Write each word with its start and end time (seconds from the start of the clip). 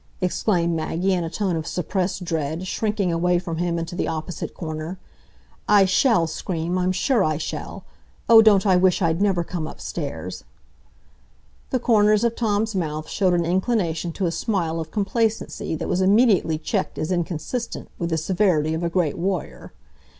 exclaimed 0.19 0.75
Maggie, 0.75 1.13
in 1.13 1.23
a 1.23 1.29
tone 1.29 1.55
of 1.55 1.67
suppressed 1.67 2.23
dread, 2.23 2.65
shrinking 2.65 3.13
away 3.13 3.37
from 3.37 3.57
him 3.57 3.77
into 3.77 3.95
the 3.95 4.07
opposite 4.07 4.55
corner. 4.55 4.97
"I 5.69 5.85
shall 5.85 6.25
scream—I'm 6.25 6.91
sure 6.91 7.23
I 7.23 7.37
shall! 7.37 7.83
Oh, 8.27 8.41
don't 8.41 8.65
I 8.65 8.77
wish 8.77 9.03
I'd 9.03 9.21
never 9.21 9.43
come 9.43 9.67
upstairs!" 9.67 10.43
The 11.69 11.77
corners 11.77 12.23
of 12.23 12.35
Tom's 12.35 12.73
mouth 12.73 13.07
showed 13.07 13.35
an 13.35 13.45
inclination 13.45 14.11
to 14.13 14.25
a 14.25 14.31
smile 14.31 14.79
of 14.79 14.89
complacency 14.89 15.75
that 15.75 15.87
was 15.87 16.01
immediately 16.01 16.57
checked 16.57 16.97
as 16.97 17.11
inconsistent 17.11 17.87
with 17.99 18.09
the 18.09 18.17
severity 18.17 18.73
of 18.73 18.81
a 18.83 18.89
great 18.89 19.19
warrior. 19.19 19.71